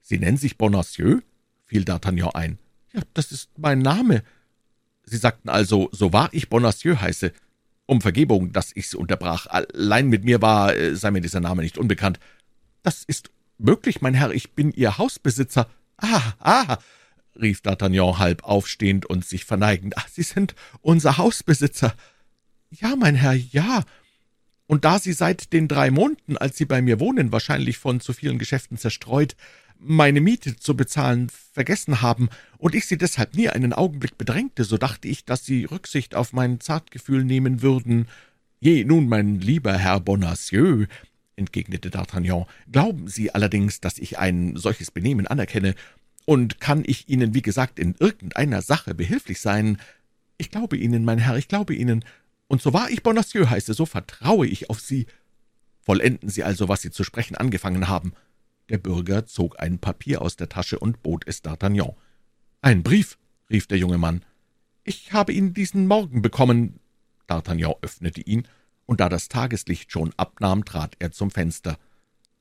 Sie 0.00 0.18
nennen 0.20 0.36
sich 0.36 0.58
Bonacieux? 0.58 1.22
Fiel 1.68 1.84
D'Artagnan 1.84 2.34
ein. 2.34 2.58
Ja, 2.92 3.02
das 3.14 3.30
ist 3.30 3.50
mein 3.56 3.78
Name. 3.78 4.24
Sie 5.04 5.16
sagten 5.16 5.48
also, 5.48 5.88
so 5.92 6.12
wahr 6.12 6.30
ich 6.32 6.48
Bonacieux 6.48 7.00
heiße. 7.00 7.32
Um 7.86 8.00
Vergebung, 8.00 8.52
dass 8.52 8.72
ich 8.74 8.90
Sie 8.90 8.98
unterbrach. 8.98 9.46
Allein 9.46 10.08
mit 10.08 10.24
mir 10.24 10.42
war, 10.42 10.74
äh, 10.74 10.94
sei 10.94 11.10
mir 11.10 11.22
dieser 11.22 11.40
Name 11.40 11.62
nicht 11.62 11.78
unbekannt. 11.78 12.18
Das 12.82 13.04
ist 13.04 13.30
möglich, 13.56 14.02
mein 14.02 14.14
Herr, 14.14 14.32
ich 14.32 14.52
bin 14.52 14.72
Ihr 14.72 14.98
Hausbesitzer. 14.98 15.70
Ah, 15.96 16.34
ah, 16.40 16.78
rief 17.40 17.60
D'Artagnan 17.60 18.18
halb 18.18 18.44
aufstehend 18.44 19.06
und 19.06 19.24
sich 19.24 19.44
verneigend. 19.44 19.94
Ach, 19.96 20.08
Sie 20.08 20.22
sind 20.22 20.54
unser 20.82 21.16
Hausbesitzer. 21.16 21.94
Ja, 22.70 22.94
mein 22.96 23.14
Herr, 23.14 23.32
ja. 23.32 23.84
Und 24.66 24.84
da 24.84 24.98
Sie 24.98 25.14
seit 25.14 25.54
den 25.54 25.66
drei 25.66 25.90
Monaten, 25.90 26.36
als 26.36 26.58
Sie 26.58 26.66
bei 26.66 26.82
mir 26.82 27.00
wohnen, 27.00 27.32
wahrscheinlich 27.32 27.78
von 27.78 28.00
zu 28.00 28.12
vielen 28.12 28.38
Geschäften 28.38 28.76
zerstreut, 28.76 29.34
meine 29.78 30.20
Miete 30.20 30.56
zu 30.56 30.76
bezahlen 30.76 31.28
vergessen 31.52 32.02
haben 32.02 32.28
und 32.58 32.74
ich 32.74 32.86
Sie 32.86 32.98
deshalb 32.98 33.34
nie 33.34 33.48
einen 33.48 33.72
Augenblick 33.72 34.18
bedrängte, 34.18 34.64
so 34.64 34.76
dachte 34.76 35.08
ich, 35.08 35.24
dass 35.24 35.44
Sie 35.44 35.64
Rücksicht 35.64 36.14
auf 36.14 36.32
mein 36.32 36.60
Zartgefühl 36.60 37.24
nehmen 37.24 37.62
würden. 37.62 38.08
Je, 38.60 38.84
nun, 38.84 39.08
mein 39.08 39.40
lieber 39.40 39.76
Herr 39.76 40.00
Bonacieux, 40.00 40.86
entgegnete 41.36 41.90
D'Artagnan, 41.90 42.46
glauben 42.70 43.08
Sie 43.08 43.32
allerdings, 43.32 43.80
dass 43.80 43.98
ich 43.98 44.18
ein 44.18 44.56
solches 44.56 44.90
Benehmen 44.90 45.26
anerkenne, 45.26 45.74
und 46.28 46.60
kann 46.60 46.82
ich 46.86 47.08
Ihnen, 47.08 47.32
wie 47.32 47.40
gesagt, 47.40 47.78
in 47.78 47.94
irgendeiner 47.98 48.60
Sache 48.60 48.94
behilflich 48.94 49.40
sein? 49.40 49.78
Ich 50.36 50.50
glaube 50.50 50.76
Ihnen, 50.76 51.02
mein 51.02 51.16
Herr, 51.16 51.38
ich 51.38 51.48
glaube 51.48 51.74
Ihnen, 51.74 52.04
und 52.48 52.60
so 52.60 52.74
wahr 52.74 52.90
ich 52.90 53.02
Bonacieux 53.02 53.48
heiße, 53.48 53.72
so 53.72 53.86
vertraue 53.86 54.46
ich 54.46 54.68
auf 54.68 54.78
Sie. 54.78 55.06
Vollenden 55.80 56.28
Sie 56.28 56.44
also, 56.44 56.68
was 56.68 56.82
Sie 56.82 56.90
zu 56.90 57.02
sprechen 57.02 57.34
angefangen 57.34 57.88
haben. 57.88 58.12
Der 58.68 58.78
Bürger 58.78 59.24
zog 59.24 59.60
ein 59.60 59.78
Papier 59.78 60.20
aus 60.20 60.36
der 60.36 60.48
Tasche 60.48 60.78
und 60.78 61.02
bot 61.02 61.26
es 61.26 61.42
D'Artagnan. 61.42 61.94
»Ein 62.60 62.82
Brief«, 62.82 63.18
rief 63.48 63.66
der 63.66 63.78
junge 63.78 63.98
Mann. 63.98 64.24
»Ich 64.84 65.12
habe 65.12 65.32
ihn 65.32 65.54
diesen 65.54 65.86
Morgen 65.86 66.20
bekommen.« 66.20 66.80
D'Artagnan 67.28 67.76
öffnete 67.80 68.20
ihn, 68.20 68.46
und 68.84 69.00
da 69.00 69.08
das 69.08 69.28
Tageslicht 69.28 69.90
schon 69.92 70.12
abnahm, 70.16 70.64
trat 70.64 70.96
er 70.98 71.12
zum 71.12 71.30
Fenster. 71.30 71.78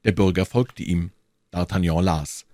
Der 0.03 0.11
Bürger 0.11 0.45
folgte 0.45 0.83
ihm. 0.83 1.11
D'Artagnan 1.53 2.01
las. 2.01 2.45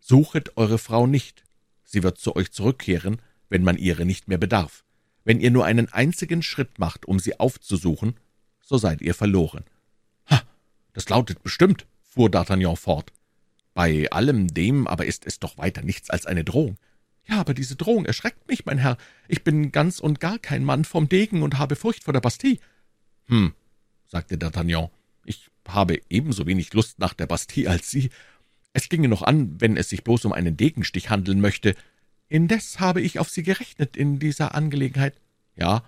»Suchet 0.00 0.56
eure 0.56 0.78
Frau 0.78 1.06
nicht. 1.06 1.44
Sie 1.84 2.02
wird 2.02 2.18
zu 2.18 2.36
euch 2.36 2.52
zurückkehren, 2.52 3.20
wenn 3.48 3.64
man 3.64 3.76
ihre 3.76 4.04
nicht 4.04 4.28
mehr 4.28 4.38
bedarf. 4.38 4.84
Wenn 5.24 5.40
ihr 5.40 5.50
nur 5.50 5.64
einen 5.64 5.92
einzigen 5.92 6.42
Schritt 6.42 6.78
macht, 6.78 7.06
um 7.06 7.18
sie 7.18 7.40
aufzusuchen, 7.40 8.16
so 8.60 8.78
seid 8.78 9.00
ihr 9.00 9.14
verloren.« 9.14 9.64
»Ha, 10.30 10.42
das 10.92 11.08
lautet 11.08 11.42
bestimmt«, 11.42 11.86
fuhr 12.08 12.28
D'Artagnan 12.28 12.76
fort. 12.76 13.12
»Bei 13.74 14.10
allem 14.10 14.48
dem 14.48 14.86
aber 14.86 15.06
ist 15.06 15.26
es 15.26 15.38
doch 15.38 15.56
weiter 15.58 15.82
nichts 15.82 16.10
als 16.10 16.26
eine 16.26 16.44
Drohung.« 16.44 16.78
»Ja, 17.26 17.38
aber 17.38 17.54
diese 17.54 17.76
Drohung 17.76 18.06
erschreckt 18.06 18.48
mich, 18.48 18.64
mein 18.64 18.78
Herr. 18.78 18.96
Ich 19.28 19.44
bin 19.44 19.70
ganz 19.70 20.00
und 20.00 20.18
gar 20.18 20.38
kein 20.38 20.64
Mann 20.64 20.84
vom 20.84 21.08
Degen 21.08 21.42
und 21.42 21.58
habe 21.58 21.76
Furcht 21.76 22.04
vor 22.04 22.12
der 22.12 22.20
Bastille.« 22.20 22.58
»Hm«, 23.26 23.52
sagte 24.06 24.36
D'Artagnan, 24.36 24.90
»ich 25.24 25.50
habe 25.68 26.00
ebenso 26.08 26.46
wenig 26.46 26.72
Lust 26.72 26.98
nach 26.98 27.12
der 27.12 27.26
Bastille 27.26 27.70
als 27.70 27.90
Sie. 27.90 28.10
Es 28.72 28.88
ginge 28.88 29.08
noch 29.08 29.22
an, 29.22 29.60
wenn 29.60 29.76
es 29.76 29.90
sich 29.90 30.02
bloß 30.02 30.24
um 30.24 30.32
einen 30.32 30.56
Degenstich 30.56 31.10
handeln 31.10 31.40
möchte. 31.40 31.74
Indes 32.28 32.80
habe 32.80 33.02
ich 33.02 33.18
auf 33.18 33.28
Sie 33.28 33.42
gerechnet 33.42 33.96
in 33.96 34.18
dieser 34.18 34.54
Angelegenheit.« 34.54 35.20
»Ja, 35.54 35.82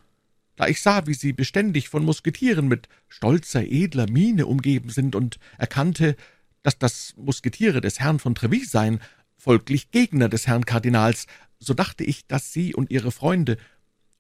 da 0.60 0.68
ich 0.68 0.82
sah, 0.82 1.06
wie 1.06 1.14
Sie 1.14 1.32
beständig 1.32 1.88
von 1.88 2.04
Musketieren 2.04 2.68
mit 2.68 2.86
stolzer, 3.08 3.62
edler 3.62 4.10
Miene 4.10 4.44
umgeben 4.44 4.90
sind 4.90 5.16
und 5.16 5.38
erkannte, 5.56 6.16
dass 6.62 6.76
das 6.76 7.14
Musketiere 7.16 7.80
des 7.80 7.98
Herrn 7.98 8.18
von 8.18 8.34
Trevis 8.34 8.70
seien, 8.70 9.00
folglich 9.38 9.90
Gegner 9.90 10.28
des 10.28 10.46
Herrn 10.46 10.66
Kardinals, 10.66 11.26
so 11.58 11.72
dachte 11.72 12.04
ich, 12.04 12.26
dass 12.26 12.52
Sie 12.52 12.74
und 12.74 12.90
Ihre 12.90 13.10
Freunde, 13.10 13.56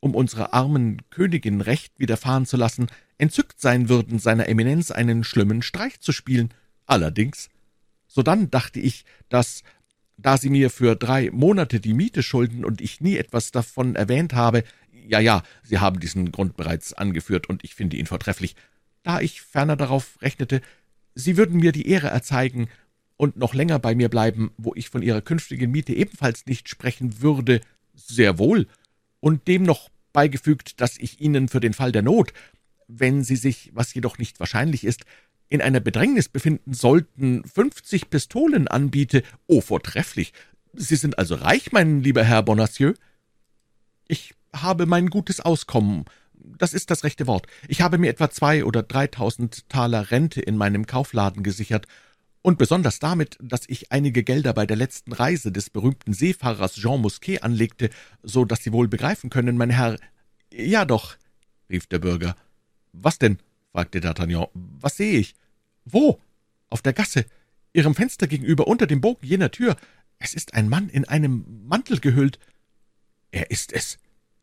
um 0.00 0.14
unserer 0.14 0.54
armen 0.54 1.02
Königin 1.10 1.60
Recht 1.60 1.92
widerfahren 1.98 2.46
zu 2.46 2.56
lassen, 2.56 2.86
entzückt 3.18 3.60
sein 3.60 3.90
würden, 3.90 4.18
seiner 4.18 4.48
Eminenz 4.48 4.90
einen 4.90 5.24
schlimmen 5.24 5.60
Streich 5.60 6.00
zu 6.00 6.10
spielen. 6.10 6.54
Allerdings, 6.86 7.50
sodann 8.06 8.50
dachte 8.50 8.80
ich, 8.80 9.04
dass, 9.28 9.62
da 10.16 10.38
Sie 10.38 10.48
mir 10.48 10.70
für 10.70 10.96
drei 10.96 11.30
Monate 11.30 11.80
die 11.80 11.92
Miete 11.92 12.22
schulden 12.22 12.64
und 12.64 12.80
ich 12.80 13.02
nie 13.02 13.18
etwas 13.18 13.50
davon 13.50 13.94
erwähnt 13.94 14.32
habe, 14.32 14.64
ja, 15.10 15.18
ja, 15.20 15.42
Sie 15.62 15.78
haben 15.78 16.00
diesen 16.00 16.30
Grund 16.30 16.56
bereits 16.56 16.92
angeführt, 16.92 17.48
und 17.48 17.64
ich 17.64 17.74
finde 17.74 17.96
ihn 17.96 18.06
vortrefflich. 18.06 18.54
Da 19.02 19.20
ich 19.20 19.42
ferner 19.42 19.76
darauf 19.76 20.20
rechnete, 20.22 20.60
Sie 21.14 21.36
würden 21.36 21.58
mir 21.60 21.72
die 21.72 21.88
Ehre 21.88 22.08
erzeigen 22.08 22.68
und 23.16 23.36
noch 23.36 23.52
länger 23.52 23.78
bei 23.78 23.94
mir 23.94 24.08
bleiben, 24.08 24.52
wo 24.56 24.72
ich 24.74 24.88
von 24.88 25.02
Ihrer 25.02 25.20
künftigen 25.20 25.70
Miete 25.70 25.92
ebenfalls 25.92 26.46
nicht 26.46 26.68
sprechen 26.68 27.20
würde, 27.20 27.60
sehr 27.94 28.38
wohl, 28.38 28.66
und 29.20 29.48
dem 29.48 29.64
noch 29.64 29.90
beigefügt, 30.12 30.80
dass 30.80 30.96
ich 30.96 31.20
Ihnen 31.20 31.48
für 31.48 31.60
den 31.60 31.74
Fall 31.74 31.92
der 31.92 32.02
Not, 32.02 32.32
wenn 32.86 33.24
Sie 33.24 33.36
sich, 33.36 33.70
was 33.74 33.92
jedoch 33.92 34.18
nicht 34.18 34.40
wahrscheinlich 34.40 34.84
ist, 34.84 35.04
in 35.48 35.60
einer 35.60 35.80
Bedrängnis 35.80 36.28
befinden 36.28 36.74
sollten, 36.74 37.44
fünfzig 37.44 38.08
Pistolen 38.08 38.68
anbiete. 38.68 39.24
Oh, 39.46 39.60
vortrefflich. 39.60 40.32
Sie 40.72 40.96
sind 40.96 41.18
also 41.18 41.34
reich, 41.34 41.72
mein 41.72 42.02
lieber 42.02 42.22
Herr 42.22 42.44
Bonacieux? 42.44 42.94
Ich 44.06 44.34
habe 44.54 44.86
mein 44.86 45.08
gutes 45.08 45.40
Auskommen, 45.40 46.04
das 46.34 46.72
ist 46.72 46.90
das 46.90 47.04
rechte 47.04 47.26
Wort. 47.26 47.46
Ich 47.68 47.82
habe 47.82 47.98
mir 47.98 48.08
etwa 48.08 48.30
zwei 48.30 48.64
oder 48.64 48.82
dreitausend 48.82 49.68
Taler 49.68 50.10
Rente 50.10 50.40
in 50.40 50.56
meinem 50.56 50.86
Kaufladen 50.86 51.42
gesichert, 51.42 51.86
und 52.42 52.56
besonders 52.56 52.98
damit, 52.98 53.36
dass 53.42 53.62
ich 53.68 53.92
einige 53.92 54.22
Gelder 54.22 54.54
bei 54.54 54.64
der 54.64 54.76
letzten 54.76 55.12
Reise 55.12 55.52
des 55.52 55.68
berühmten 55.68 56.14
Seefahrers 56.14 56.74
Jean 56.74 57.02
Mousquet 57.02 57.42
anlegte, 57.42 57.90
so 58.22 58.44
dass 58.44 58.62
Sie 58.62 58.72
wohl 58.72 58.88
begreifen 58.88 59.28
können, 59.28 59.58
mein 59.58 59.70
Herr. 59.70 59.98
Ja 60.50 60.84
doch, 60.84 61.16
rief 61.68 61.86
der 61.86 61.98
Bürger. 61.98 62.36
Was 62.92 63.18
denn? 63.18 63.38
fragte 63.72 64.00
D'Artagnan. 64.00 64.48
Was 64.54 64.96
sehe 64.96 65.18
ich? 65.18 65.34
Wo? 65.84 66.18
Auf 66.70 66.82
der 66.82 66.92
Gasse, 66.92 67.26
Ihrem 67.72 67.94
Fenster 67.94 68.26
gegenüber, 68.26 68.66
unter 68.66 68.86
dem 68.86 69.00
Bogen 69.00 69.26
jener 69.26 69.50
Tür. 69.50 69.76
Es 70.18 70.34
ist 70.34 70.54
ein 70.54 70.68
Mann 70.68 70.88
in 70.88 71.04
einem 71.04 71.44
Mantel 71.66 72.00
gehüllt. 72.00 72.38
Er 73.32 73.50
ist 73.50 73.72
es, 73.72 73.98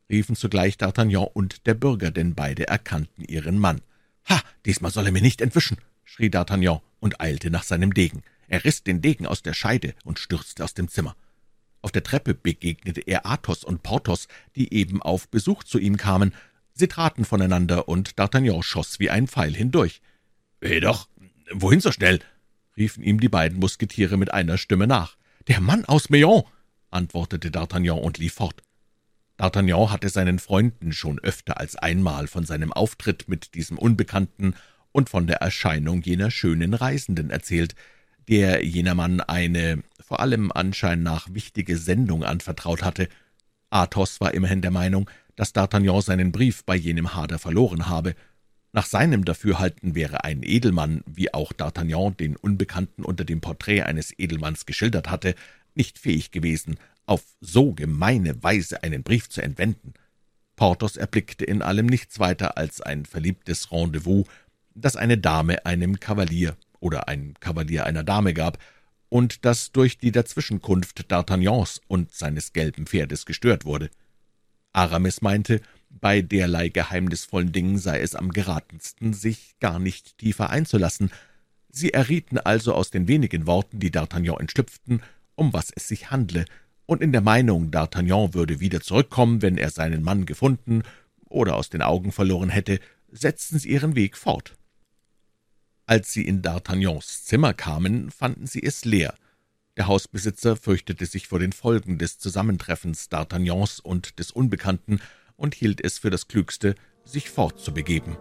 riefen 0.09 0.35
zugleich 0.35 0.75
D'Artagnan 0.75 1.29
und 1.33 1.65
der 1.65 1.73
Bürger, 1.73 2.11
denn 2.11 2.35
beide 2.35 2.67
erkannten 2.67 3.23
ihren 3.25 3.59
Mann. 3.59 3.81
»Ha, 4.29 4.41
diesmal 4.65 4.91
soll 4.91 5.05
er 5.05 5.11
mir 5.11 5.21
nicht 5.21 5.41
entwischen«, 5.41 5.77
schrie 6.03 6.29
D'Artagnan 6.29 6.81
und 6.99 7.21
eilte 7.21 7.49
nach 7.49 7.63
seinem 7.63 7.93
Degen. 7.93 8.23
Er 8.47 8.63
riss 8.63 8.83
den 8.83 9.01
Degen 9.01 9.25
aus 9.25 9.41
der 9.41 9.53
Scheide 9.53 9.93
und 10.03 10.19
stürzte 10.19 10.63
aus 10.63 10.73
dem 10.73 10.87
Zimmer. 10.87 11.15
Auf 11.81 11.91
der 11.91 12.03
Treppe 12.03 12.33
begegnete 12.33 13.01
er 13.01 13.25
Athos 13.25 13.63
und 13.63 13.83
Porthos, 13.83 14.27
die 14.55 14.73
eben 14.73 15.01
auf 15.01 15.29
Besuch 15.29 15.63
zu 15.63 15.79
ihm 15.79 15.97
kamen. 15.97 16.33
Sie 16.73 16.87
traten 16.87 17.25
voneinander, 17.25 17.87
und 17.87 18.15
D'Artagnan 18.15 18.63
schoss 18.63 18.99
wie 18.99 19.09
ein 19.09 19.27
Pfeil 19.27 19.53
hindurch. 19.55 20.01
»Weh 20.59 20.79
doch, 20.79 21.07
wohin 21.51 21.81
so 21.81 21.91
schnell?« 21.91 22.19
riefen 22.77 23.03
ihm 23.03 23.19
die 23.19 23.29
beiden 23.29 23.59
Musketiere 23.59 24.17
mit 24.17 24.33
einer 24.33 24.57
Stimme 24.57 24.87
nach. 24.87 25.17
»Der 25.47 25.61
Mann 25.61 25.85
aus 25.85 26.09
Meon«, 26.09 26.43
antwortete 26.89 27.49
D'Artagnan 27.49 27.99
und 27.99 28.17
lief 28.17 28.35
fort. 28.35 28.63
D'Artagnan 29.37 29.91
hatte 29.91 30.09
seinen 30.09 30.39
Freunden 30.39 30.91
schon 30.93 31.19
öfter 31.19 31.59
als 31.59 31.75
einmal 31.75 32.27
von 32.27 32.43
seinem 32.43 32.73
Auftritt 32.73 33.27
mit 33.27 33.53
diesem 33.53 33.77
Unbekannten 33.77 34.55
und 34.91 35.09
von 35.09 35.27
der 35.27 35.37
Erscheinung 35.37 36.01
jener 36.01 36.31
schönen 36.31 36.73
Reisenden 36.73 37.29
erzählt, 37.29 37.75
der 38.27 38.65
jener 38.65 38.95
Mann 38.95 39.21
eine 39.21 39.83
vor 39.99 40.21
allem 40.21 40.51
Anschein 40.51 41.03
nach 41.03 41.33
wichtige 41.33 41.77
Sendung 41.77 42.23
anvertraut 42.23 42.81
hatte. 42.81 43.09
Athos 43.69 44.19
war 44.19 44.33
immerhin 44.33 44.61
der 44.61 44.71
Meinung, 44.71 45.09
dass 45.35 45.53
D'Artagnan 45.53 46.01
seinen 46.01 46.31
Brief 46.31 46.63
bei 46.65 46.75
jenem 46.75 47.13
Hader 47.13 47.37
verloren 47.37 47.87
habe. 47.87 48.15
Nach 48.73 48.87
seinem 48.87 49.23
Dafürhalten 49.23 49.93
wäre 49.93 50.23
ein 50.23 50.41
Edelmann, 50.41 51.03
wie 51.05 51.31
auch 51.33 51.53
D'Artagnan 51.53 52.17
den 52.17 52.35
Unbekannten 52.35 53.03
unter 53.03 53.23
dem 53.23 53.39
Porträt 53.39 53.83
eines 53.83 54.17
Edelmanns 54.17 54.65
geschildert 54.65 55.11
hatte, 55.11 55.35
nicht 55.75 55.99
fähig 55.99 56.31
gewesen, 56.31 56.77
auf 57.07 57.23
so 57.41 57.73
gemeine 57.73 58.43
Weise 58.43 58.83
einen 58.83 59.01
Brief 59.01 59.29
zu 59.29 59.41
entwenden. 59.41 59.93
Porthos 60.55 60.97
erblickte 60.97 61.45
in 61.45 61.61
allem 61.61 61.87
nichts 61.87 62.19
weiter 62.19 62.57
als 62.57 62.81
ein 62.81 63.05
verliebtes 63.05 63.71
Rendezvous, 63.71 64.27
das 64.75 64.95
eine 64.95 65.17
Dame 65.17 65.65
einem 65.65 65.99
Kavalier 65.99 66.55
oder 66.79 67.07
ein 67.07 67.33
Kavalier 67.39 67.85
einer 67.85 68.03
Dame 68.03 68.33
gab, 68.33 68.59
und 69.09 69.45
das 69.45 69.71
durch 69.71 69.97
die 69.97 70.11
Dazwischenkunft 70.11 71.09
D'Artagnans 71.09 71.79
und 71.87 72.13
seines 72.13 72.51
gelben 72.51 72.85
Pferdes 72.85 73.25
gestört 73.25 73.63
wurde. 73.63 73.89
Aramis 74.73 75.21
meinte, 75.21 75.61
bei 75.89 76.21
derlei 76.21 76.67
geheimnisvollen 76.67 77.53
Dingen 77.53 77.77
sei 77.77 78.01
es 78.01 78.15
am 78.15 78.31
geratensten, 78.31 79.13
sich 79.13 79.55
gar 79.59 79.79
nicht 79.79 80.17
tiefer 80.17 80.49
einzulassen. 80.49 81.09
Sie 81.69 81.93
errieten 81.93 82.37
also 82.37 82.73
aus 82.73 82.91
den 82.91 83.07
wenigen 83.07 83.47
Worten, 83.47 83.79
die 83.79 83.91
D'Artagnan 83.91 84.39
entschlüpften, 84.39 85.01
um 85.35 85.53
was 85.53 85.71
es 85.73 85.87
sich 85.87 86.11
handle, 86.11 86.45
und 86.87 87.03
in 87.03 87.11
der 87.11 87.21
Meinung, 87.21 87.69
D'Artagnan 87.69 88.33
würde 88.33 88.59
wieder 88.59 88.81
zurückkommen, 88.81 89.41
wenn 89.43 89.57
er 89.57 89.69
seinen 89.69 90.03
Mann 90.03 90.25
gefunden 90.25 90.83
oder 91.25 91.55
aus 91.55 91.69
den 91.69 91.81
Augen 91.81 92.11
verloren 92.11 92.49
hätte, 92.49 92.79
setzten 93.11 93.59
sie 93.59 93.69
ihren 93.69 93.95
Weg 93.95 94.17
fort. 94.17 94.55
Als 95.85 96.11
sie 96.11 96.25
in 96.25 96.41
D'Artagnans 96.41 97.25
Zimmer 97.25 97.53
kamen, 97.53 98.09
fanden 98.09 98.47
sie 98.47 98.63
es 98.63 98.85
leer. 98.85 99.13
Der 99.75 99.87
Hausbesitzer 99.87 100.55
fürchtete 100.55 101.05
sich 101.05 101.27
vor 101.27 101.39
den 101.39 101.51
Folgen 101.51 101.97
des 101.97 102.19
Zusammentreffens 102.19 103.11
D'Artagnans 103.11 103.81
und 103.81 104.17
des 104.17 104.31
Unbekannten 104.31 104.99
und 105.35 105.55
hielt 105.55 105.83
es 105.83 105.99
für 105.99 106.09
das 106.09 106.27
Klügste, 106.27 106.75
sich 107.03 107.29
fortzubegeben. 107.29 108.17